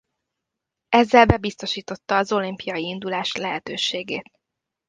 Ezzel 0.89 1.25
bebiztosította 1.25 2.15
az 2.17 2.31
olimpiai 2.31 2.83
indulás 2.87 3.33
lehetőségét. 3.35 4.29